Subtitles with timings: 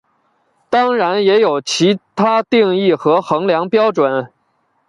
[0.71, 4.31] 当然也有其它定义和衡量标准。